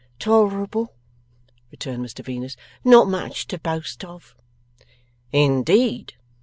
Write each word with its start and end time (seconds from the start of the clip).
'Tolerable,' 0.17 0.95
returned 1.69 2.03
Mr 2.03 2.25
Venus. 2.25 2.57
'Not 2.83 3.07
much 3.07 3.45
to 3.45 3.59
boast 3.59 4.03
of.' 4.03 4.35
'In 5.31 5.61
deed! 5.61 6.15